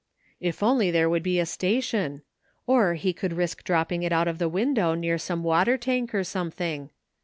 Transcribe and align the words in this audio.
If 0.39 0.63
only 0.63 0.89
there 0.89 1.07
would 1.07 1.21
be 1.21 1.39
a 1.39 1.45
station— 1.45 2.23
or 2.65 2.95
he 2.95 3.13
could 3.13 3.33
risk 3.33 3.63
dropping 3.63 4.01
^ 4.01 4.03
it 4.03 4.11
out 4.11 4.27
of 4.27 4.39
the 4.39 4.49
window 4.49 4.95
near 4.95 5.19
some 5.19 5.43
water 5.43 5.77
tank 5.77 6.15
or 6.15 6.23
some 6.23 6.49
thing. 6.49 6.89